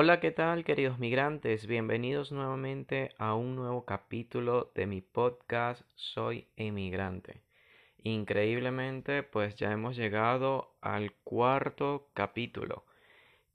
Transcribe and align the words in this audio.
Hola, 0.00 0.20
¿qué 0.20 0.30
tal 0.30 0.62
queridos 0.62 1.00
migrantes? 1.00 1.66
Bienvenidos 1.66 2.30
nuevamente 2.30 3.10
a 3.18 3.34
un 3.34 3.56
nuevo 3.56 3.84
capítulo 3.84 4.70
de 4.76 4.86
mi 4.86 5.00
podcast 5.00 5.82
Soy 5.96 6.46
emigrante. 6.56 7.42
Increíblemente, 8.04 9.24
pues 9.24 9.56
ya 9.56 9.72
hemos 9.72 9.96
llegado 9.96 10.76
al 10.82 11.14
cuarto 11.24 12.10
capítulo. 12.14 12.84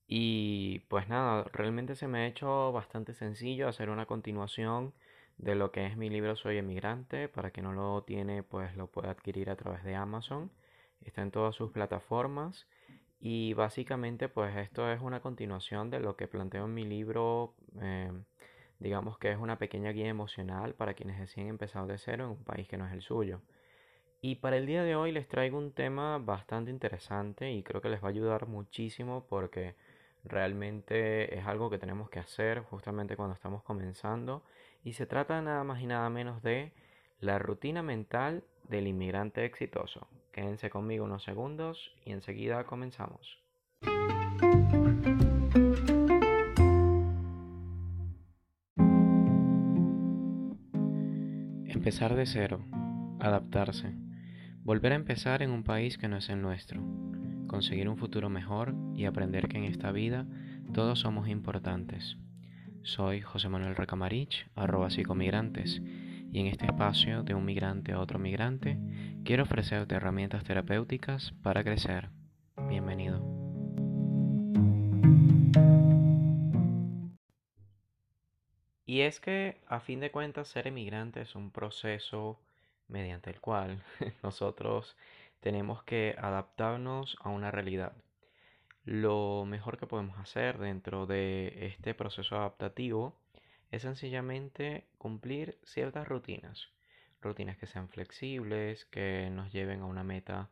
Y 0.05 0.79
pues 0.90 1.08
nada, 1.08 1.46
realmente 1.53 1.96
se 1.96 2.10
me 2.10 2.19
ha 2.19 2.28
hecho 2.28 2.73
bastante 2.73 3.13
sencillo 3.13 3.69
hacer 3.69 3.89
una 3.89 4.05
continuación 4.05 4.94
de 5.37 5.55
lo 5.55 5.71
que 5.71 5.85
es 5.85 5.96
mi 5.96 6.10
libro 6.10 6.35
Soy 6.35 6.57
emigrante. 6.57 7.29
Para 7.29 7.51
que 7.51 7.62
no 7.62 7.71
lo 7.71 8.03
tiene, 8.03 8.44
pues 8.44 8.75
lo 8.75 8.87
puede 8.87 9.07
adquirir 9.07 9.49
a 9.49 9.55
través 9.55 9.85
de 9.85 9.96
Amazon. 9.96 10.51
Está 10.99 11.21
en 11.21 11.31
todas 11.31 11.55
sus 11.55 11.71
plataformas. 11.71 12.67
Y 13.26 13.53
básicamente 13.53 14.28
pues 14.28 14.53
esto 14.58 14.92
es 14.92 14.99
una 14.99 15.21
continuación 15.21 15.90
de 15.90 16.02
lo 16.02 16.17
que 16.17 16.27
planteo 16.27 16.66
en 16.66 16.73
mi 16.73 16.84
libro, 16.84 17.55
eh, 17.82 18.12
digamos 18.80 19.18
que 19.18 19.32
es 19.32 19.38
una 19.38 19.58
pequeña 19.58 19.91
guía 19.91 20.09
emocional 20.09 20.73
para 20.73 20.94
quienes 20.94 21.18
deciden 21.18 21.48
empezar 21.48 21.88
de 21.88 21.98
cero 21.98 22.26
en 22.26 22.32
un 22.32 22.44
país 22.44 22.68
que 22.68 22.76
no 22.76 22.86
es 22.86 22.91
el 22.91 23.02
suyo. 23.02 23.40
Y 24.20 24.36
para 24.36 24.58
el 24.58 24.66
día 24.66 24.84
de 24.84 24.98
hoy 24.98 25.13
les 25.13 25.30
traigo 25.30 25.58
un 25.58 25.72
tema 25.72 26.18
bastante 26.18 26.70
interesante 26.70 27.49
y 27.49 27.63
creo 27.63 27.80
que 27.80 27.88
les 27.88 28.04
va 28.04 28.08
a 28.08 28.12
ayudar 28.12 28.46
muchísimo 28.48 29.26
porque 29.30 29.76
realmente 30.26 31.38
es 31.40 31.48
algo 31.48 31.70
que 31.70 31.77
tenemos 31.77 32.10
que 32.10 32.20
hacer 32.20 32.60
justamente 32.63 33.16
cuando 33.16 33.35
estamos 33.35 33.63
comenzando 33.63 34.44
y 34.84 34.94
se 34.94 35.05
trata 35.05 35.41
nada 35.41 35.63
más 35.63 35.82
y 35.82 35.88
nada 35.88 36.10
menos 36.10 36.44
de 36.44 36.74
la 37.21 37.40
rutina 37.40 37.84
mental 37.84 38.44
del 38.70 38.88
inmigrante 38.88 39.45
exitoso. 39.45 40.08
Quédense 40.31 40.70
conmigo 40.70 41.05
unos 41.05 41.23
segundos 41.23 41.94
y 42.05 42.12
enseguida 42.12 42.63
comenzamos. 42.66 43.40
Empezar 51.65 52.15
de 52.15 52.26
cero, 52.26 52.63
adaptarse, 53.20 53.93
volver 54.63 54.93
a 54.93 54.95
empezar 54.95 55.41
en 55.41 55.51
un 55.51 55.63
país 55.63 55.98
que 55.98 56.07
no 56.07 56.18
es 56.18 56.29
el 56.29 56.41
nuestro, 56.41 56.82
conseguir 57.48 57.90
un 57.90 57.98
futuro 57.98 58.29
mejor 58.29 58.73
y 58.95 59.05
aprender 59.05 59.48
que 59.49 59.57
en 59.57 59.66
esta 59.66 59.91
vida 59.91 60.26
todos 60.73 60.99
somos 60.99 61.27
importantes. 61.27 62.18
Soy 62.84 63.21
José 63.21 63.49
Manuel 63.49 63.76
Recamarich, 63.76 64.47
arroba 64.55 64.89
psicomigrantes 64.89 65.81
y 66.33 66.39
en 66.39 66.47
este 66.47 66.65
espacio 66.65 67.21
de 67.21 67.35
un 67.35 67.45
migrante 67.45 67.93
a 67.93 67.99
otro 67.99 68.17
migrante 68.17 68.79
quiero 69.23 69.43
ofrecerte 69.43 69.93
herramientas 69.93 70.43
terapéuticas 70.43 71.31
para 71.43 71.63
crecer. 71.63 72.09
Bienvenido. 72.67 73.21
Y 78.85 79.01
es 79.01 79.19
que 79.19 79.61
a 79.67 79.79
fin 79.79 79.99
de 79.99 80.11
cuentas 80.11 80.47
ser 80.47 80.67
emigrante 80.67 81.21
es 81.21 81.35
un 81.35 81.51
proceso 81.51 82.39
mediante 82.87 83.29
el 83.29 83.39
cual 83.39 83.83
nosotros 84.23 84.97
tenemos 85.39 85.83
que 85.83 86.15
adaptarnos 86.17 87.15
a 87.21 87.29
una 87.29 87.51
realidad. 87.51 87.93
Lo 88.85 89.45
mejor 89.45 89.77
que 89.77 89.85
podemos 89.85 90.17
hacer 90.17 90.57
dentro 90.57 91.05
de 91.05 91.67
este 91.67 91.93
proceso 91.93 92.35
adaptativo 92.37 93.22
es 93.73 93.81
sencillamente 93.81 94.85
cumplir 94.99 95.57
ciertas 95.63 96.07
rutinas. 96.07 96.69
Rutinas 97.21 97.57
que 97.57 97.66
sean 97.66 97.89
flexibles, 97.89 98.85
que 98.85 99.31
nos 99.31 99.52
lleven 99.52 99.81
a 99.81 99.88
una 99.88 100.03
meta 100.03 100.52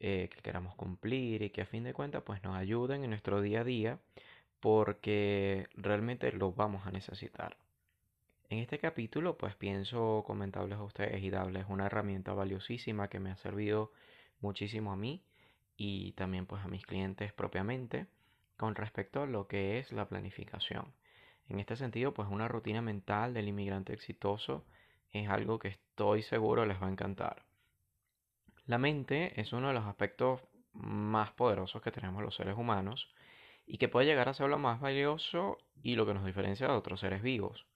eh, 0.00 0.28
que 0.30 0.42
queramos 0.42 0.74
cumplir 0.74 1.40
y 1.40 1.48
que 1.48 1.62
a 1.62 1.66
fin 1.66 1.82
de 1.84 1.94
cuentas 1.94 2.24
pues 2.26 2.42
nos 2.42 2.54
ayuden 2.56 3.04
en 3.04 3.10
nuestro 3.10 3.40
día 3.40 3.62
a 3.62 3.64
día 3.64 3.98
porque 4.60 5.66
realmente 5.76 6.30
lo 6.32 6.52
vamos 6.52 6.86
a 6.86 6.90
necesitar. 6.90 7.56
En 8.50 8.58
este 8.58 8.78
capítulo 8.78 9.38
pues 9.38 9.54
pienso 9.54 10.22
comentarles 10.26 10.78
a 10.78 10.82
ustedes 10.82 11.22
y 11.22 11.30
darles 11.30 11.64
una 11.70 11.86
herramienta 11.86 12.34
valiosísima 12.34 13.08
que 13.08 13.18
me 13.18 13.30
ha 13.30 13.36
servido 13.36 13.92
muchísimo 14.40 14.92
a 14.92 14.96
mí 14.96 15.22
y 15.78 16.12
también 16.12 16.44
pues 16.44 16.62
a 16.62 16.68
mis 16.68 16.84
clientes 16.84 17.32
propiamente 17.32 18.08
con 18.58 18.74
respecto 18.74 19.22
a 19.22 19.26
lo 19.26 19.46
que 19.48 19.78
es 19.78 19.90
la 19.90 20.06
planificación. 20.06 20.92
En 21.48 21.60
este 21.60 21.76
sentido, 21.76 22.12
pues 22.12 22.28
una 22.30 22.46
rutina 22.46 22.82
mental 22.82 23.32
del 23.32 23.48
inmigrante 23.48 23.94
exitoso 23.94 24.66
es 25.12 25.28
algo 25.28 25.58
que 25.58 25.68
estoy 25.68 26.22
seguro 26.22 26.66
les 26.66 26.80
va 26.80 26.86
a 26.86 26.90
encantar. 26.90 27.44
La 28.66 28.76
mente 28.76 29.40
es 29.40 29.52
uno 29.54 29.68
de 29.68 29.74
los 29.74 29.84
aspectos 29.84 30.42
más 30.74 31.32
poderosos 31.32 31.80
que 31.80 31.90
tenemos 31.90 32.22
los 32.22 32.36
seres 32.36 32.56
humanos 32.56 33.08
y 33.66 33.78
que 33.78 33.88
puede 33.88 34.06
llegar 34.06 34.28
a 34.28 34.34
ser 34.34 34.50
lo 34.50 34.58
más 34.58 34.80
valioso 34.80 35.58
y 35.82 35.96
lo 35.96 36.06
que 36.06 36.14
nos 36.14 36.26
diferencia 36.26 36.68
de 36.68 36.74
otros 36.74 37.00
seres 37.00 37.22
vivos. 37.22 37.66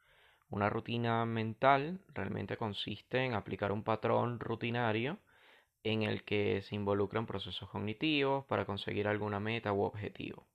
Una 0.50 0.69
rutina 0.69 1.25
mental 1.25 2.00
realmente 2.09 2.59
consiste 2.59 3.25
en 3.25 3.33
aplicar 3.33 3.72
un 3.72 3.84
patrón 3.84 4.39
rutinario 4.39 5.19
en 5.83 6.03
el 6.03 6.25
que 6.25 6.60
se 6.62 6.75
involucran 6.75 7.27
procesos 7.27 7.71
cognitivos 7.71 8.44
para 8.44 8.66
conseguir 8.66 9.09
alguna 9.09 9.41
meta 9.41 9.72
u 9.72 9.83
objetivo. 9.83 10.47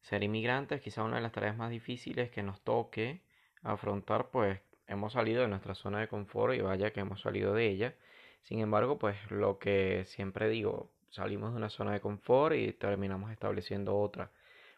Ser 0.00 0.22
inmigrante 0.22 0.76
es 0.76 0.80
quizá 0.80 1.02
una 1.02 1.16
de 1.16 1.22
las 1.22 1.32
tareas 1.32 1.56
más 1.56 1.70
difíciles 1.70 2.30
que 2.30 2.42
nos 2.42 2.60
toque 2.62 3.22
afrontar, 3.62 4.30
pues 4.30 4.60
hemos 4.86 5.12
salido 5.12 5.42
de 5.42 5.48
nuestra 5.48 5.74
zona 5.74 6.00
de 6.00 6.08
confort 6.08 6.54
y 6.54 6.60
vaya 6.60 6.92
que 6.92 7.00
hemos 7.00 7.20
salido 7.20 7.54
de 7.54 7.66
ella. 7.68 7.94
Sin 8.42 8.60
embargo, 8.60 8.98
pues 8.98 9.16
lo 9.30 9.58
que 9.58 10.04
siempre 10.06 10.48
digo, 10.48 10.90
salimos 11.10 11.52
de 11.52 11.58
una 11.58 11.70
zona 11.70 11.92
de 11.92 12.00
confort 12.00 12.54
y 12.56 12.72
terminamos 12.72 13.32
estableciendo 13.32 13.98
otra, 13.98 14.30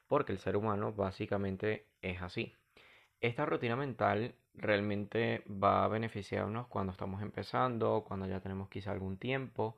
porque 0.07 0.33
el 0.33 0.39
ser 0.39 0.57
humano 0.57 0.93
básicamente 0.93 1.87
es 2.03 2.23
así. 2.23 2.55
Esta 3.21 3.47
rutina 3.47 3.77
mental 3.77 4.35
realmente 4.55 5.45
va 5.49 5.85
a 5.85 5.89
beneficiarnos 5.89 6.69
cuando 6.69 6.93
estamos 6.93 7.23
empezando, 7.23 8.05
cuando 8.07 8.27
ya 8.27 8.41
tenemos 8.41 8.69
quizá 8.69 8.93
algún 8.93 9.19
tiempo 9.19 9.77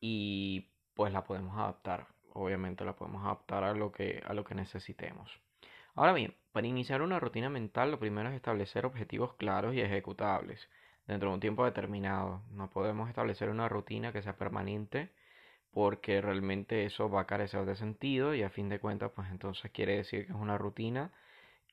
y 0.00 0.68
pues 0.94 1.12
la 1.12 1.24
podemos 1.24 1.56
adaptar 1.56 2.13
obviamente 2.34 2.84
la 2.84 2.94
podemos 2.94 3.24
adaptar 3.24 3.64
a 3.64 3.74
lo 3.74 3.90
que, 3.92 4.22
a 4.26 4.34
lo 4.34 4.44
que 4.44 4.54
necesitemos. 4.54 5.40
Ahora 5.94 6.12
bien, 6.12 6.34
para 6.52 6.66
iniciar 6.66 7.02
una 7.02 7.20
rutina 7.20 7.48
mental 7.50 7.90
lo 7.90 7.98
primero 7.98 8.28
es 8.28 8.34
establecer 8.34 8.86
objetivos 8.86 9.34
claros 9.34 9.74
y 9.74 9.80
ejecutables 9.80 10.68
dentro 11.06 11.30
de 11.30 11.34
un 11.34 11.40
tiempo 11.40 11.64
determinado. 11.64 12.42
No 12.50 12.70
podemos 12.70 13.08
establecer 13.08 13.48
una 13.48 13.68
rutina 13.68 14.12
que 14.12 14.22
sea 14.22 14.36
permanente 14.36 15.10
porque 15.72 16.20
realmente 16.20 16.84
eso 16.86 17.10
va 17.10 17.22
a 17.22 17.26
carecer 17.26 17.64
de 17.66 17.76
sentido 17.76 18.34
y 18.34 18.42
a 18.42 18.50
fin 18.50 18.68
de 18.68 18.80
cuentas 18.80 19.12
pues 19.14 19.28
entonces 19.30 19.70
quiere 19.72 19.96
decir 19.96 20.26
que 20.26 20.32
es 20.32 20.38
una 20.38 20.58
rutina 20.58 21.12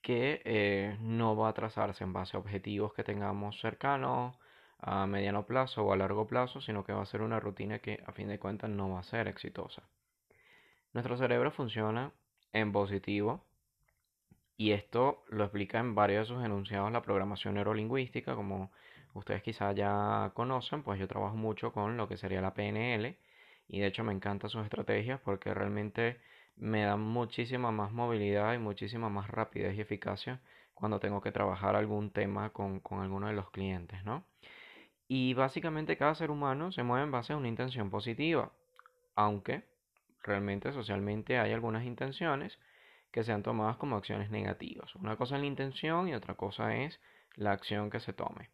que 0.01 0.41
eh, 0.45 0.97
no 1.01 1.35
va 1.35 1.49
a 1.49 1.53
trazarse 1.53 2.03
en 2.03 2.13
base 2.13 2.37
a 2.37 2.39
objetivos 2.39 2.93
que 2.93 3.03
tengamos 3.03 3.59
cercanos 3.61 4.35
a 4.79 5.05
mediano 5.07 5.45
plazo 5.45 5.83
o 5.85 5.93
a 5.93 5.97
largo 5.97 6.27
plazo, 6.27 6.61
sino 6.61 6.83
que 6.83 6.93
va 6.93 7.03
a 7.03 7.05
ser 7.05 7.21
una 7.21 7.39
rutina 7.39 7.79
que 7.79 8.03
a 8.05 8.11
fin 8.11 8.27
de 8.27 8.39
cuentas 8.39 8.69
no 8.69 8.89
va 8.89 8.99
a 8.99 9.03
ser 9.03 9.27
exitosa. 9.27 9.83
Nuestro 10.93 11.15
cerebro 11.15 11.51
funciona 11.51 12.11
en 12.51 12.73
positivo 12.73 13.41
y 14.57 14.71
esto 14.71 15.23
lo 15.29 15.45
explica 15.45 15.79
en 15.79 15.95
varios 15.95 16.27
de 16.27 16.35
sus 16.35 16.43
enunciados 16.43 16.91
la 16.91 17.01
programación 17.01 17.55
neurolingüística, 17.55 18.35
como 18.35 18.71
ustedes 19.13 19.41
quizás 19.41 19.73
ya 19.73 20.31
conocen, 20.33 20.83
pues 20.83 20.99
yo 20.99 21.07
trabajo 21.07 21.35
mucho 21.35 21.71
con 21.71 21.95
lo 21.95 22.09
que 22.09 22.17
sería 22.17 22.41
la 22.41 22.53
PNL 22.53 23.17
y 23.69 23.79
de 23.79 23.87
hecho 23.87 24.03
me 24.03 24.11
encantan 24.11 24.49
sus 24.49 24.63
estrategias 24.63 25.21
porque 25.21 25.53
realmente 25.53 26.19
me 26.57 26.83
dan 26.83 26.99
muchísima 26.99 27.71
más 27.71 27.93
movilidad 27.93 28.53
y 28.53 28.57
muchísima 28.57 29.09
más 29.09 29.29
rapidez 29.29 29.77
y 29.77 29.81
eficacia 29.81 30.41
cuando 30.73 30.99
tengo 30.99 31.21
que 31.21 31.31
trabajar 31.31 31.77
algún 31.77 32.11
tema 32.11 32.49
con, 32.51 32.81
con 32.81 32.99
alguno 32.99 33.27
de 33.27 33.33
los 33.33 33.49
clientes, 33.49 34.03
¿no? 34.03 34.25
Y 35.07 35.33
básicamente 35.35 35.95
cada 35.95 36.15
ser 36.15 36.31
humano 36.31 36.71
se 36.73 36.83
mueve 36.83 37.05
en 37.05 37.11
base 37.11 37.31
a 37.33 37.37
una 37.37 37.47
intención 37.47 37.89
positiva, 37.89 38.51
aunque 39.15 39.70
realmente 40.23 40.71
socialmente 40.73 41.37
hay 41.39 41.53
algunas 41.53 41.85
intenciones 41.85 42.59
que 43.11 43.23
sean 43.23 43.43
tomadas 43.43 43.77
como 43.77 43.97
acciones 43.97 44.31
negativas. 44.31 44.95
Una 44.95 45.17
cosa 45.17 45.35
es 45.35 45.41
la 45.41 45.47
intención 45.47 46.07
y 46.07 46.13
otra 46.13 46.35
cosa 46.35 46.75
es 46.75 46.99
la 47.35 47.51
acción 47.51 47.89
que 47.89 47.99
se 47.99 48.13
tome. 48.13 48.49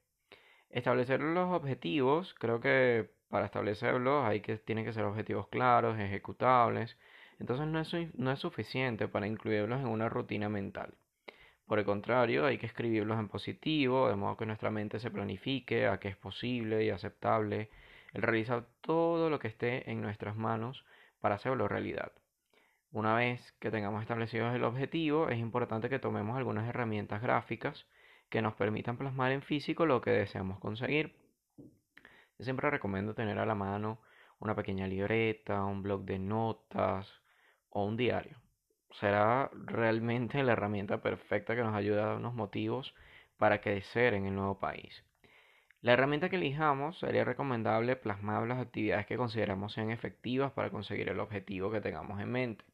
Establecer 0.69 1.21
los 1.21 1.51
objetivos, 1.53 2.33
creo 2.39 2.59
que 2.59 3.09
para 3.29 3.45
establecerlos 3.45 4.25
hay 4.25 4.41
que, 4.41 4.57
tienen 4.57 4.85
que 4.85 4.93
ser 4.93 5.03
objetivos 5.03 5.47
claros, 5.47 5.99
ejecutables. 5.99 6.97
Entonces 7.39 7.67
no 7.67 7.79
es, 7.79 7.93
no 8.15 8.31
es 8.31 8.39
suficiente 8.39 9.07
para 9.07 9.27
incluirlos 9.27 9.79
en 9.79 9.87
una 9.87 10.09
rutina 10.09 10.49
mental. 10.49 10.95
Por 11.67 11.79
el 11.79 11.85
contrario, 11.85 12.45
hay 12.45 12.57
que 12.57 12.65
escribirlos 12.65 13.19
en 13.19 13.27
positivo, 13.27 14.07
de 14.07 14.15
modo 14.15 14.37
que 14.37 14.45
nuestra 14.45 14.71
mente 14.71 14.99
se 14.99 15.11
planifique 15.11 15.87
a 15.87 15.99
que 15.99 16.07
es 16.07 16.15
posible 16.15 16.83
y 16.85 16.89
aceptable 16.89 17.69
el 18.13 18.21
realizar 18.21 18.65
todo 18.81 19.29
lo 19.29 19.37
que 19.39 19.49
esté 19.49 19.89
en 19.91 20.01
nuestras 20.01 20.37
manos 20.37 20.85
para 21.27 21.35
hacerlo 21.35 21.67
realidad. 21.67 22.13
Una 22.93 23.13
vez 23.13 23.51
que 23.59 23.69
tengamos 23.69 24.01
establecido 24.01 24.49
el 24.55 24.63
objetivo, 24.63 25.27
es 25.27 25.39
importante 25.39 25.89
que 25.89 25.99
tomemos 25.99 26.37
algunas 26.37 26.69
herramientas 26.69 27.21
gráficas 27.21 27.85
que 28.29 28.41
nos 28.41 28.53
permitan 28.53 28.95
plasmar 28.95 29.33
en 29.33 29.41
físico 29.41 29.85
lo 29.85 29.99
que 29.99 30.11
deseamos 30.11 30.57
conseguir. 30.59 31.17
Siempre 32.39 32.69
recomiendo 32.69 33.13
tener 33.13 33.39
a 33.39 33.45
la 33.45 33.55
mano 33.55 33.99
una 34.39 34.55
pequeña 34.55 34.87
libreta, 34.87 35.65
un 35.65 35.83
blog 35.83 36.05
de 36.05 36.17
notas 36.17 37.11
o 37.71 37.83
un 37.83 37.97
diario. 37.97 38.37
será 38.91 39.51
realmente 39.51 40.41
la 40.43 40.53
herramienta 40.53 41.01
perfecta 41.01 41.57
que 41.57 41.63
nos 41.63 41.75
ayuda 41.75 42.03
a 42.03 42.13
darnos 42.13 42.35
motivos 42.35 42.95
para 43.35 43.59
crecer 43.59 44.13
en 44.13 44.27
el 44.27 44.35
nuevo 44.35 44.59
país. 44.59 45.03
La 45.87 45.93
herramienta 45.93 46.27
que 46.27 46.35
elijamos 46.35 46.99
sería 46.99 47.23
recomendable 47.23 47.95
plasmar 47.95 48.45
las 48.45 48.59
actividades 48.59 49.05
que 49.05 49.15
consideramos 49.15 49.71
sean 49.71 49.89
efectivas 49.89 50.51
para 50.51 50.69
conseguir 50.69 51.07
el 51.07 51.21
objetivo 51.21 51.71
que 51.71 51.79
tengamos 51.79 52.19
en 52.19 52.29
mente. 52.29 52.65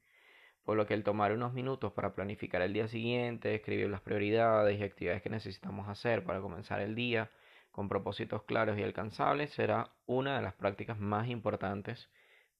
Por 0.63 0.77
lo 0.77 0.87
que 0.87 0.95
el 0.95 1.03
tomar 1.03 1.31
unos 1.31 1.53
minutos 1.53 1.93
para 1.93 2.15
planificar 2.15 2.63
el 2.63 2.73
día 2.73 2.87
siguiente, 2.87 3.53
escribir 3.53 3.87
las 3.87 4.01
prioridades 4.01 4.79
y 4.79 4.83
actividades 4.83 5.21
que 5.21 5.29
necesitamos 5.29 5.87
hacer 5.89 6.23
para 6.23 6.41
comenzar 6.41 6.81
el 6.81 6.95
día 6.95 7.29
con 7.69 7.87
propósitos 7.87 8.45
claros 8.45 8.79
y 8.79 8.81
alcanzables 8.81 9.51
será 9.51 9.91
una 10.07 10.35
de 10.35 10.41
las 10.41 10.55
prácticas 10.55 10.97
más 10.97 11.27
importantes 11.27 12.09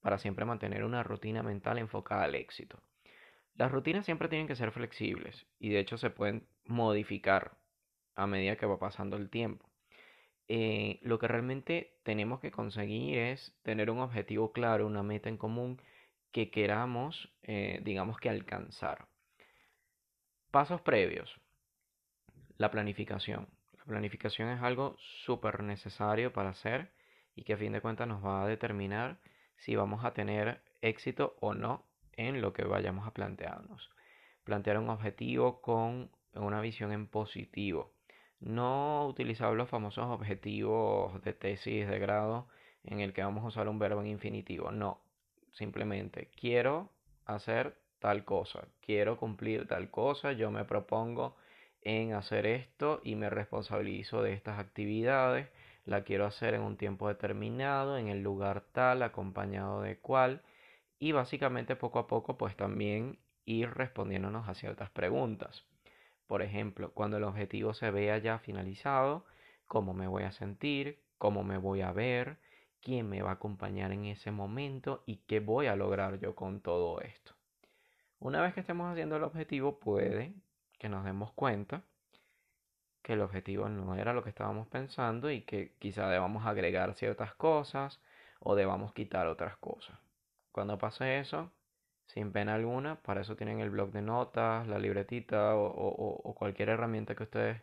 para 0.02 0.18
siempre 0.18 0.44
mantener 0.44 0.84
una 0.84 1.02
rutina 1.02 1.42
mental 1.42 1.78
enfocada 1.78 2.22
al 2.22 2.36
éxito. 2.36 2.80
Las 3.56 3.72
rutinas 3.72 4.04
siempre 4.04 4.28
tienen 4.28 4.46
que 4.46 4.54
ser 4.54 4.70
flexibles 4.70 5.48
y 5.58 5.70
de 5.70 5.80
hecho 5.80 5.98
se 5.98 6.10
pueden 6.10 6.46
modificar 6.64 7.56
a 8.14 8.28
medida 8.28 8.54
que 8.54 8.66
va 8.66 8.78
pasando 8.78 9.16
el 9.16 9.30
tiempo. 9.30 9.73
Eh, 10.48 10.98
lo 11.02 11.18
que 11.18 11.28
realmente 11.28 11.96
tenemos 12.02 12.40
que 12.40 12.50
conseguir 12.50 13.18
es 13.18 13.56
tener 13.62 13.90
un 13.90 14.00
objetivo 14.00 14.52
claro, 14.52 14.86
una 14.86 15.02
meta 15.02 15.28
en 15.28 15.38
común 15.38 15.80
que 16.32 16.50
queramos, 16.50 17.32
eh, 17.42 17.80
digamos 17.82 18.18
que 18.18 18.28
alcanzar. 18.28 19.06
Pasos 20.50 20.80
previos. 20.82 21.40
La 22.58 22.70
planificación. 22.70 23.48
La 23.78 23.84
planificación 23.84 24.48
es 24.48 24.62
algo 24.62 24.96
súper 25.24 25.62
necesario 25.62 26.32
para 26.32 26.50
hacer 26.50 26.92
y 27.34 27.44
que 27.44 27.54
a 27.54 27.56
fin 27.56 27.72
de 27.72 27.80
cuentas 27.80 28.06
nos 28.08 28.24
va 28.24 28.44
a 28.44 28.48
determinar 28.48 29.18
si 29.56 29.76
vamos 29.76 30.04
a 30.04 30.12
tener 30.12 30.62
éxito 30.80 31.36
o 31.40 31.54
no 31.54 31.86
en 32.12 32.40
lo 32.40 32.52
que 32.52 32.64
vayamos 32.64 33.06
a 33.06 33.12
plantearnos. 33.12 33.90
Plantear 34.44 34.78
un 34.78 34.90
objetivo 34.90 35.60
con 35.60 36.10
una 36.34 36.60
visión 36.60 36.92
en 36.92 37.06
positivo. 37.06 37.92
No 38.40 39.06
utilizar 39.06 39.52
los 39.54 39.68
famosos 39.68 40.06
objetivos 40.06 41.22
de 41.22 41.32
tesis 41.32 41.88
de 41.88 41.98
grado 41.98 42.48
en 42.84 43.00
el 43.00 43.12
que 43.12 43.22
vamos 43.22 43.44
a 43.44 43.48
usar 43.48 43.68
un 43.68 43.78
verbo 43.78 44.00
en 44.00 44.08
infinitivo. 44.08 44.70
No, 44.70 45.00
simplemente 45.52 46.30
quiero 46.36 46.90
hacer 47.24 47.76
tal 47.98 48.24
cosa, 48.24 48.68
quiero 48.80 49.16
cumplir 49.16 49.66
tal 49.66 49.90
cosa, 49.90 50.32
yo 50.32 50.50
me 50.50 50.64
propongo 50.64 51.36
en 51.80 52.12
hacer 52.12 52.46
esto 52.46 53.00
y 53.04 53.14
me 53.14 53.30
responsabilizo 53.30 54.22
de 54.22 54.34
estas 54.34 54.58
actividades, 54.58 55.48
la 55.86 56.04
quiero 56.04 56.26
hacer 56.26 56.54
en 56.54 56.62
un 56.62 56.76
tiempo 56.76 57.08
determinado, 57.08 57.96
en 57.98 58.08
el 58.08 58.22
lugar 58.22 58.64
tal, 58.72 59.02
acompañado 59.02 59.82
de 59.82 59.98
cual, 59.98 60.42
y 60.98 61.12
básicamente 61.12 61.76
poco 61.76 61.98
a 61.98 62.06
poco 62.06 62.36
pues 62.36 62.56
también 62.56 63.18
ir 63.44 63.70
respondiéndonos 63.70 64.48
a 64.48 64.54
ciertas 64.54 64.90
preguntas. 64.90 65.64
Por 66.26 66.42
ejemplo, 66.42 66.92
cuando 66.92 67.16
el 67.16 67.24
objetivo 67.24 67.74
se 67.74 67.90
vea 67.90 68.18
ya 68.18 68.38
finalizado, 68.38 69.24
cómo 69.66 69.94
me 69.94 70.06
voy 70.06 70.22
a 70.24 70.32
sentir, 70.32 71.00
cómo 71.18 71.44
me 71.44 71.58
voy 71.58 71.82
a 71.82 71.92
ver, 71.92 72.38
quién 72.80 73.08
me 73.08 73.22
va 73.22 73.30
a 73.30 73.34
acompañar 73.34 73.92
en 73.92 74.04
ese 74.04 74.30
momento 74.30 75.02
y 75.06 75.16
qué 75.26 75.40
voy 75.40 75.66
a 75.66 75.76
lograr 75.76 76.18
yo 76.18 76.34
con 76.34 76.60
todo 76.60 77.00
esto. 77.00 77.34
Una 78.18 78.42
vez 78.42 78.54
que 78.54 78.60
estemos 78.60 78.90
haciendo 78.90 79.16
el 79.16 79.22
objetivo, 79.22 79.78
puede 79.78 80.34
que 80.78 80.88
nos 80.88 81.04
demos 81.04 81.32
cuenta 81.32 81.82
que 83.02 83.14
el 83.14 83.20
objetivo 83.20 83.68
no 83.68 83.96
era 83.96 84.14
lo 84.14 84.22
que 84.22 84.30
estábamos 84.30 84.66
pensando 84.68 85.30
y 85.30 85.42
que 85.42 85.74
quizá 85.78 86.08
debamos 86.08 86.46
agregar 86.46 86.94
ciertas 86.94 87.34
cosas 87.34 88.00
o 88.40 88.54
debamos 88.54 88.92
quitar 88.94 89.26
otras 89.26 89.56
cosas. 89.58 89.98
Cuando 90.52 90.78
pase 90.78 91.18
eso, 91.18 91.50
sin 92.06 92.32
pena 92.32 92.54
alguna, 92.54 92.96
para 93.02 93.22
eso 93.22 93.36
tienen 93.36 93.60
el 93.60 93.70
blog 93.70 93.90
de 93.90 94.02
notas, 94.02 94.66
la 94.66 94.78
libretita 94.78 95.56
o, 95.56 96.34
cualquier 96.36 96.68
herramienta 96.68 97.14
que 97.14 97.24
ustedes 97.24 97.62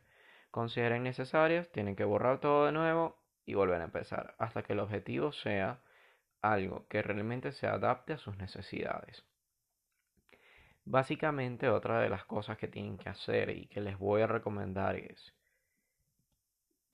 consideren 0.50 1.04
necesarias, 1.04 1.72
tienen 1.72 1.96
que 1.96 2.04
borrar 2.04 2.40
todo 2.40 2.66
de 2.66 2.72
nuevo 2.72 3.18
y 3.46 3.54
volver 3.54 3.82
a 3.82 3.86
empezar 3.86 4.36
hasta 4.40 4.64
que 4.64 4.74
el 4.74 4.80
objetivo 4.80 5.32
sea 5.32 5.82
algo 6.42 6.88
que 6.88 7.02
realmente 7.02 7.52
se 7.52 7.68
adapte 7.68 8.14
a 8.14 8.18
sus 8.18 8.36
necesidades. 8.38 9.24
Básicamente 10.84 11.70
otra 11.70 12.00
de 12.00 12.10
las 12.10 12.26
cosas 12.26 12.58
que 12.58 12.68
tienen 12.68 12.98
que 12.98 13.10
hacer 13.10 13.50
y 13.52 13.68
que 13.68 13.82
les 13.82 13.98
voy 13.98 14.24
a 14.24 14.28
recomendar 14.28 14.96
es 14.96 15.34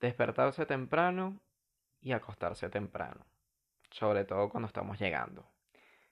despertarse 0.00 0.66
temprano 0.66 1.40
y 2.00 2.12
acostarse 2.12 2.68
temprano, 2.68 3.26
sobre 3.90 4.24
todo 4.24 4.50
cuando 4.50 4.68
estamos 4.68 5.00
llegando. 5.00 5.48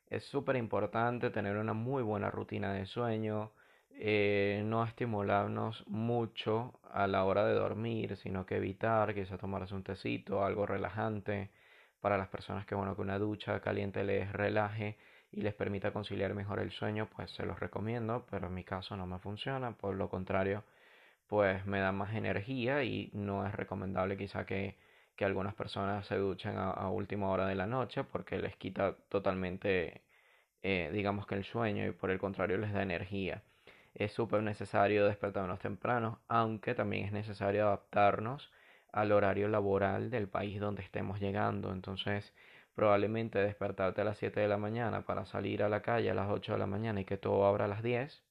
Es 0.09 0.25
súper 0.25 0.57
importante 0.57 1.31
tener 1.31 1.57
una 1.57 1.73
muy 1.73 2.03
buena 2.03 2.31
rutina 2.31 2.73
de 2.73 2.87
sueño, 2.87 3.53
eh, 3.91 4.63
no 4.65 4.85
estimularnos 4.85 5.87
mucho 5.89 6.81
a 6.91 7.07
la 7.07 7.25
hora 7.25 7.45
de 7.47 7.55
dormir, 7.55 8.17
sino 8.17 8.47
que 8.47 8.57
evitar 8.57 9.15
quizá 9.15 9.39
tomarse 9.39 9.75
un 9.75 9.83
tecito, 9.83 10.45
algo 10.45 10.67
relajante, 10.67 11.51
para 12.01 12.19
las 12.19 12.29
personas 12.29 12.67
que 12.67 12.75
bueno 12.75 12.95
que 12.95 13.03
una 13.03 13.19
ducha 13.19 13.61
caliente 13.61 14.05
les 14.05 14.31
relaje 14.33 14.97
y 15.33 15.41
les 15.43 15.55
permita 15.55 15.93
conciliar 15.93 16.35
mejor 16.35 16.61
el 16.61 16.71
sueño, 16.71 17.09
pues 17.15 17.31
se 17.33 17.45
los 17.45 17.59
recomiendo, 17.59 18.27
pero 18.31 18.47
en 18.49 18.55
mi 18.55 18.65
caso 18.65 18.97
no 18.97 19.07
me 19.07 19.19
funciona, 19.19 19.73
por 19.73 19.95
lo 19.97 20.09
contrario, 20.09 20.63
pues 21.29 21.67
me 21.67 21.81
da 21.81 21.93
más 21.93 22.15
energía 22.15 22.85
y 22.85 23.11
no 23.15 23.47
es 23.47 23.55
recomendable 23.55 24.17
quizá 24.17 24.47
que, 24.47 24.77
que 25.17 25.25
algunas 25.25 25.55
personas 25.55 26.07
se 26.07 26.17
duchen 26.17 26.57
a, 26.59 26.89
última 26.91 27.29
hora 27.31 27.47
de 27.47 27.55
la 27.55 27.67
noche 27.67 28.05
porque 28.05 28.39
les 28.39 28.57
quita 28.57 28.95
totalmente, 29.09 30.03
eh, 30.63 30.91
digamos 30.93 31.27
que 31.27 31.35
el 31.35 31.45
sueño 31.45 31.87
y 31.87 31.93
por 31.93 32.11
el 32.11 32.19
contrario 32.19 32.59
les 32.59 32.73
da 32.73 32.83
energía. 32.83 33.43
Es 33.95 34.13
súper 34.13 34.43
necesario 34.43 35.07
despertarnos 35.07 35.59
temprano, 35.59 36.21
aunque 36.29 36.75
también 36.75 37.07
es 37.07 37.13
necesario 37.13 37.67
adaptarnos 37.67 38.53
al 38.93 39.13
horario 39.13 39.49
laboral 39.49 40.11
del 40.11 40.29
país 40.29 40.61
donde 40.61 40.83
estemos 40.83 41.21
llegando. 41.21 41.73
Entonces, 41.73 42.35
probablemente 42.75 43.39
despertarte 43.39 44.03
a 44.03 44.05
las 44.05 44.19
7 44.19 44.41
de 44.41 44.49
la 44.49 44.59
mañana 44.59 45.07
para 45.07 45.25
salir 45.27 45.63
a 45.63 45.69
la 45.69 45.83
calle 45.83 46.11
a 46.11 46.15
las 46.15 46.31
8 46.31 46.53
de 46.53 46.59
la 46.59 46.67
mañana 46.67 47.01
y 47.01 47.05
que 47.07 47.17
todo 47.17 47.47
abra 47.47 47.65
a 47.65 47.69
las 47.69 47.83
10, 47.83 48.23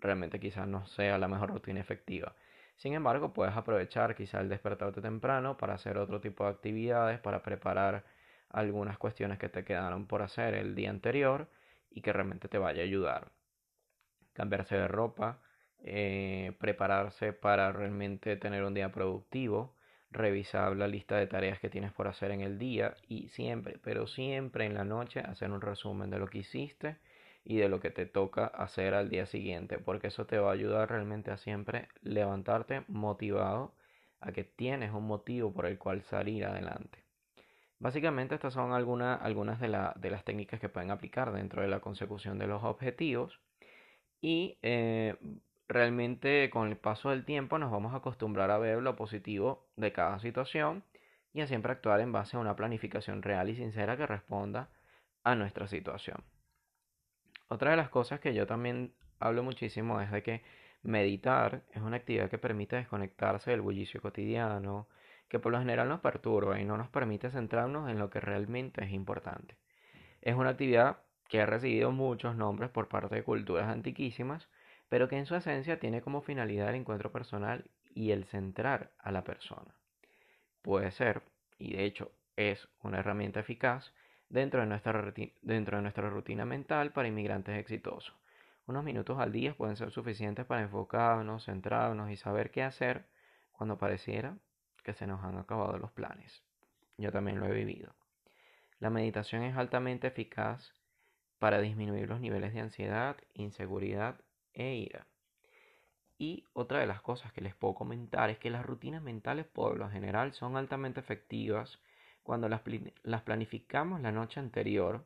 realmente 0.00 0.40
quizás 0.40 0.66
no 0.66 0.86
sea 0.86 1.18
la 1.18 1.28
mejor 1.28 1.50
rutina 1.50 1.80
efectiva. 1.80 2.34
Sin 2.78 2.94
embargo, 2.94 3.32
puedes 3.32 3.56
aprovechar 3.56 4.14
quizás 4.14 4.40
el 4.40 4.48
despertarte 4.48 5.00
temprano 5.02 5.56
para 5.56 5.74
hacer 5.74 5.98
otro 5.98 6.20
tipo 6.20 6.44
de 6.44 6.50
actividades, 6.50 7.18
para 7.18 7.42
preparar 7.42 8.04
algunas 8.50 8.98
cuestiones 8.98 9.38
que 9.38 9.48
te 9.48 9.64
quedaron 9.64 10.06
por 10.06 10.22
hacer 10.22 10.54
el 10.54 10.76
día 10.76 10.90
anterior 10.90 11.48
y 11.90 12.02
que 12.02 12.12
realmente 12.12 12.46
te 12.46 12.56
vaya 12.56 12.82
a 12.82 12.84
ayudar. 12.84 13.32
Cambiarse 14.32 14.76
de 14.76 14.86
ropa, 14.86 15.40
eh, 15.80 16.52
prepararse 16.60 17.32
para 17.32 17.72
realmente 17.72 18.36
tener 18.36 18.62
un 18.62 18.74
día 18.74 18.92
productivo, 18.92 19.74
revisar 20.12 20.76
la 20.76 20.86
lista 20.86 21.16
de 21.16 21.26
tareas 21.26 21.58
que 21.58 21.70
tienes 21.70 21.92
por 21.92 22.06
hacer 22.06 22.30
en 22.30 22.42
el 22.42 22.60
día 22.60 22.94
y 23.08 23.28
siempre, 23.30 23.78
pero 23.82 24.06
siempre 24.06 24.66
en 24.66 24.74
la 24.74 24.84
noche 24.84 25.18
hacer 25.18 25.50
un 25.50 25.60
resumen 25.60 26.10
de 26.10 26.20
lo 26.20 26.28
que 26.28 26.38
hiciste 26.38 26.98
y 27.48 27.56
de 27.56 27.70
lo 27.70 27.80
que 27.80 27.90
te 27.90 28.04
toca 28.04 28.44
hacer 28.44 28.92
al 28.92 29.08
día 29.08 29.24
siguiente, 29.24 29.78
porque 29.78 30.08
eso 30.08 30.26
te 30.26 30.38
va 30.38 30.50
a 30.50 30.52
ayudar 30.52 30.90
realmente 30.90 31.30
a 31.30 31.38
siempre 31.38 31.88
levantarte 32.02 32.84
motivado 32.88 33.74
a 34.20 34.32
que 34.32 34.44
tienes 34.44 34.92
un 34.92 35.06
motivo 35.06 35.50
por 35.54 35.64
el 35.64 35.78
cual 35.78 36.02
salir 36.02 36.44
adelante. 36.44 37.02
Básicamente 37.78 38.34
estas 38.34 38.52
son 38.52 38.74
algunas 38.74 39.60
de, 39.60 39.68
de 39.96 40.10
las 40.10 40.24
técnicas 40.24 40.60
que 40.60 40.68
pueden 40.68 40.90
aplicar 40.90 41.32
dentro 41.32 41.62
de 41.62 41.68
la 41.68 41.80
consecución 41.80 42.38
de 42.38 42.48
los 42.48 42.62
objetivos 42.64 43.40
y 44.20 44.58
eh, 44.60 45.16
realmente 45.68 46.50
con 46.50 46.68
el 46.68 46.76
paso 46.76 47.08
del 47.08 47.24
tiempo 47.24 47.58
nos 47.58 47.70
vamos 47.70 47.94
a 47.94 47.98
acostumbrar 47.98 48.50
a 48.50 48.58
ver 48.58 48.82
lo 48.82 48.94
positivo 48.94 49.70
de 49.74 49.90
cada 49.92 50.18
situación 50.18 50.84
y 51.32 51.40
a 51.40 51.46
siempre 51.46 51.72
actuar 51.72 52.00
en 52.00 52.12
base 52.12 52.36
a 52.36 52.40
una 52.40 52.56
planificación 52.56 53.22
real 53.22 53.48
y 53.48 53.56
sincera 53.56 53.96
que 53.96 54.06
responda 54.06 54.68
a 55.24 55.34
nuestra 55.34 55.66
situación. 55.66 56.22
Otra 57.48 57.70
de 57.70 57.76
las 57.76 57.88
cosas 57.88 58.20
que 58.20 58.34
yo 58.34 58.46
también 58.46 58.92
hablo 59.18 59.42
muchísimo 59.42 60.00
es 60.00 60.10
de 60.10 60.22
que 60.22 60.42
meditar 60.82 61.62
es 61.72 61.82
una 61.82 61.96
actividad 61.96 62.30
que 62.30 62.38
permite 62.38 62.76
desconectarse 62.76 63.50
del 63.50 63.62
bullicio 63.62 64.00
cotidiano, 64.00 64.88
que 65.28 65.38
por 65.38 65.52
lo 65.52 65.58
general 65.58 65.88
nos 65.88 66.00
perturba 66.00 66.60
y 66.60 66.64
no 66.64 66.76
nos 66.76 66.88
permite 66.88 67.30
centrarnos 67.30 67.90
en 67.90 67.98
lo 67.98 68.10
que 68.10 68.20
realmente 68.20 68.84
es 68.84 68.92
importante. 68.92 69.56
Es 70.20 70.34
una 70.34 70.50
actividad 70.50 70.98
que 71.28 71.40
ha 71.40 71.46
recibido 71.46 71.90
muchos 71.90 72.36
nombres 72.36 72.70
por 72.70 72.88
parte 72.88 73.14
de 73.14 73.24
culturas 73.24 73.68
antiquísimas, 73.68 74.48
pero 74.88 75.08
que 75.08 75.18
en 75.18 75.26
su 75.26 75.34
esencia 75.34 75.78
tiene 75.78 76.00
como 76.00 76.22
finalidad 76.22 76.70
el 76.70 76.76
encuentro 76.76 77.12
personal 77.12 77.70
y 77.94 78.12
el 78.12 78.24
centrar 78.24 78.92
a 78.98 79.12
la 79.12 79.24
persona. 79.24 79.74
Puede 80.62 80.90
ser, 80.90 81.22
y 81.58 81.74
de 81.74 81.84
hecho 81.84 82.12
es 82.36 82.68
una 82.82 83.00
herramienta 83.00 83.40
eficaz, 83.40 83.92
dentro 84.28 84.60
de 84.60 84.66
nuestra, 84.66 86.10
rutina 86.10 86.44
mental 86.44 86.92
para 86.92 87.08
inmigrantes 87.08 87.58
exitosos. 87.58 88.14
Unos 88.66 88.84
minutos 88.84 89.18
al 89.18 89.32
día 89.32 89.54
pueden 89.54 89.76
ser 89.76 89.90
suficientes 89.90 90.44
para 90.44 90.62
enfocarnos, 90.62 91.46
centrarnos 91.46 92.10
y 92.10 92.16
saber 92.16 92.50
qué 92.50 92.62
hacer 92.62 93.06
cuando 93.52 93.78
pareciera 93.78 94.36
que 94.84 94.92
se 94.92 95.06
nos 95.06 95.24
han 95.24 95.38
acabado 95.38 95.78
los 95.78 95.90
planes. 95.92 96.42
Yo 96.98 97.10
también 97.10 97.40
lo 97.40 97.46
he 97.46 97.52
vivido. 97.52 97.94
La 98.78 98.90
meditación 98.90 99.42
es 99.42 99.56
altamente 99.56 100.06
eficaz 100.06 100.74
para 101.38 101.60
disminuir 101.60 102.08
los 102.08 102.20
niveles 102.20 102.52
de 102.52 102.60
ansiedad, 102.60 103.16
inseguridad 103.34 104.20
e 104.52 104.74
ira. 104.74 105.06
Y 106.18 106.44
otra 106.52 106.80
de 106.80 106.86
las 106.86 107.00
cosas 107.00 107.32
que 107.32 107.40
les 107.40 107.54
puedo 107.54 107.74
comentar 107.74 108.28
es 108.28 108.38
que 108.38 108.50
las 108.50 108.66
rutinas 108.66 109.02
mentales 109.02 109.46
por 109.46 109.78
lo 109.78 109.88
general 109.88 110.32
son 110.32 110.56
altamente 110.56 111.00
efectivas 111.00 111.80
cuando 112.28 112.50
las, 112.50 112.60
las 113.04 113.22
planificamos 113.22 114.02
la 114.02 114.12
noche 114.12 114.38
anterior 114.38 115.02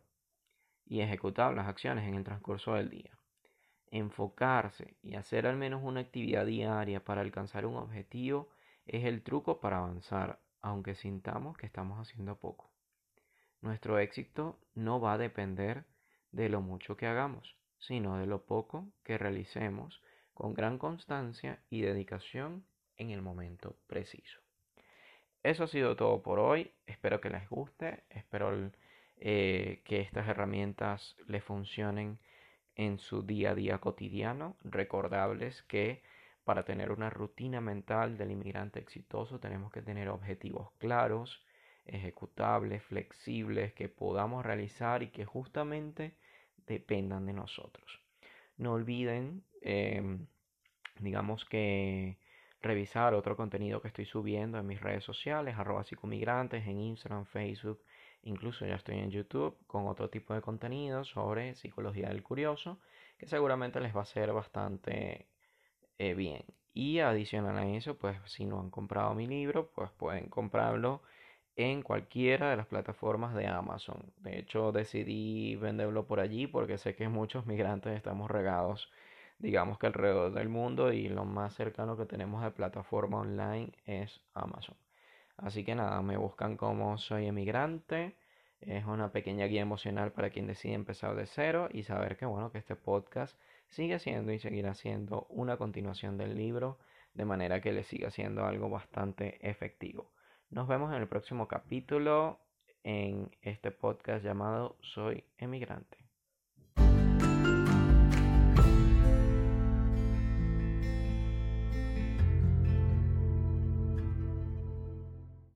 y 0.85 1.02
ejecutamos 1.02 1.55
las 1.55 1.69
acciones 1.69 2.09
en 2.09 2.17
el 2.17 2.25
transcurso 2.25 2.75
del 2.75 2.91
día. 2.91 3.17
Enfocarse 3.93 4.97
y 5.05 5.14
hacer 5.14 5.47
al 5.47 5.57
menos 5.57 5.85
una 5.85 6.00
actividad 6.00 6.47
diaria 6.47 7.05
para 7.05 7.21
alcanzar 7.21 7.64
un 7.64 7.76
objetivo 7.76 8.49
es 8.87 9.05
el 9.05 9.23
truco 9.23 9.61
para 9.61 9.79
avanzar, 9.79 10.41
aunque 10.62 10.97
sintamos 10.97 11.57
que 11.57 11.67
estamos 11.67 12.00
haciendo 12.00 12.41
poco. 12.41 12.73
Nuestro 13.61 14.00
éxito 14.00 14.59
no 14.75 15.00
va 15.00 15.12
a 15.12 15.19
depender 15.19 15.85
de 16.33 16.49
lo 16.49 16.61
mucho 16.61 16.97
que 16.97 17.07
hagamos, 17.07 17.55
sino 17.79 18.19
de 18.19 18.26
lo 18.26 18.47
poco 18.47 18.88
que 19.05 19.17
realicemos 19.17 20.02
con 20.35 20.55
gran 20.55 20.76
constancia 20.76 21.62
y 21.71 21.83
dedicación 21.83 22.67
en 22.97 23.11
el 23.11 23.23
momento 23.23 23.76
preciso. 23.87 24.41
Eso 25.42 25.64
ha 25.64 25.68
sido 25.68 25.96
todo 25.96 26.22
por 26.22 26.38
hoy. 26.38 26.70
Espero 26.87 27.20
que 27.20 27.30
les 27.30 27.49
guste. 27.49 28.04
Espero 28.11 28.70
eh, 29.16 29.82
que 29.84 30.00
estas 30.00 30.28
herramientas 30.28 31.16
les 31.26 31.42
funcionen 31.42 32.18
en 32.76 32.99
su 32.99 33.22
día 33.22 33.50
a 33.50 33.54
día 33.54 33.78
cotidiano. 33.78 34.56
Recordables 34.62 35.62
que 35.64 36.02
para 36.44 36.64
tener 36.64 36.92
una 36.92 37.11
rutina 37.11 37.61
mental 37.61 38.16
del 38.18 38.30
inmigrante 38.30 38.80
exitoso 38.80 39.40
tenemos 39.40 39.72
que 39.72 39.82
tener 39.82 40.08
objetivos 40.08 40.70
claros, 40.78 41.44
ejecutables, 41.87 42.82
flexibles, 42.84 43.72
que 43.75 43.88
podamos 43.88 44.44
realizar 44.44 45.02
y 45.02 45.08
que 45.08 45.25
justamente 45.25 46.16
dependan 46.66 47.26
de 47.26 47.32
nosotros. 47.32 48.00
No 48.56 48.75
olviden, 48.75 49.44
em, 49.61 50.26
digamos 51.00 51.44
que 51.44 52.18
revisar 52.62 53.14
otro 53.14 53.37
contenido 53.37 53.81
que 53.83 53.88
estoy 53.88 54.04
subiendo 54.07 54.59
en 54.59 54.66
mis 54.66 54.81
redes 54.81 55.04
sociales, 55.04 55.57
arroba 55.59 55.85
psicomigrantes, 55.85 56.66
en 56.66 56.78
Instagram, 56.78 57.26
Facebook, 57.26 57.81
incluso 58.23 58.66
ya 58.66 58.76
estoy 58.76 58.99
en 58.99 59.11
YouTube 59.11 59.57
con 59.66 59.87
otro 59.88 60.09
tipo 60.09 60.35
de 60.35 60.40
contenido 60.40 61.04
sobre 61.04 61.54
psicología 61.54 62.09
del 62.09 62.23
curioso, 62.23 62.78
que 63.19 63.26
seguramente 63.26 63.81
les 63.81 63.95
va 63.95 64.02
a 64.02 64.07
ser 64.07 64.33
bastante 64.33 65.26
eh, 65.99 66.14
bien. 66.14 66.45
Y 66.75 67.00
adicional 67.00 67.59
a 67.59 67.66
eso, 67.66 67.97
pues 67.99 68.16
si 68.26 68.47
no 68.47 68.61
han 68.61 68.71
comprado 68.71 69.14
mi 69.14 69.26
libro, 69.26 69.71
pues 69.75 69.90
pueden 69.92 70.28
comprarlo 70.28 71.02
en 71.57 71.83
cualquiera 71.83 72.50
de 72.50 72.57
las 72.57 72.66
plataformas 72.66 73.35
de 73.35 73.47
Amazon. 73.47 74.12
De 74.19 74.38
hecho, 74.38 74.73
decidí 74.73 75.57
venderlo 75.57 76.07
por 76.07 76.21
allí 76.21 76.47
porque 76.47 76.78
sé 76.78 76.95
que 76.95 77.09
muchos 77.09 77.47
migrantes 77.47 77.95
estamos 77.97 78.31
regados, 78.31 78.90
digamos 79.42 79.78
que 79.78 79.88
alrededor 79.88 80.32
del 80.32 80.49
mundo 80.49 80.92
y 80.92 81.08
lo 81.08 81.25
más 81.25 81.54
cercano 81.54 81.96
que 81.96 82.06
tenemos 82.06 82.44
de 82.44 82.52
plataforma 82.52 83.18
online 83.18 83.72
es 83.84 84.22
Amazon. 84.34 84.76
Así 85.37 85.64
que 85.64 85.75
nada, 85.75 86.00
me 86.00 86.16
buscan 86.16 86.56
como 86.56 86.96
soy 86.96 87.26
emigrante. 87.26 88.14
Es 88.61 88.84
una 88.84 89.11
pequeña 89.11 89.46
guía 89.46 89.62
emocional 89.62 90.12
para 90.12 90.30
quien 90.30 90.46
decide 90.46 90.75
empezar 90.75 91.16
de 91.16 91.26
cero 91.26 91.68
y 91.72 91.82
saber 91.82 92.16
que 92.16 92.25
bueno, 92.25 92.52
que 92.52 92.58
este 92.58 92.76
podcast 92.76 93.37
sigue 93.66 93.99
siendo 93.99 94.32
y 94.32 94.38
seguirá 94.38 94.75
siendo 94.75 95.26
una 95.28 95.56
continuación 95.56 96.16
del 96.16 96.37
libro, 96.37 96.78
de 97.14 97.25
manera 97.25 97.61
que 97.61 97.72
le 97.72 97.82
siga 97.82 98.12
siendo 98.12 98.44
algo 98.44 98.70
bastante 98.70 99.38
efectivo. 99.49 100.12
Nos 100.50 100.68
vemos 100.68 100.94
en 100.94 101.00
el 101.00 101.08
próximo 101.08 101.49
capítulo 101.49 102.38
en 102.84 103.28
este 103.42 103.72
podcast 103.72 104.25
llamado 104.25 104.76
Soy 104.82 105.25
emigrante. 105.38 106.12